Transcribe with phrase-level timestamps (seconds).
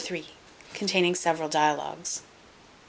[0.73, 2.23] Containing several dialogues.